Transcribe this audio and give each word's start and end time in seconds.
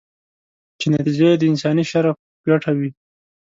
چې 0.79 0.85
نتیجه 0.95 1.25
یې 1.31 1.39
د 1.39 1.43
انساني 1.51 1.83
شرف 1.91 2.17
ګټه 2.47 2.71
وي. 2.77 2.89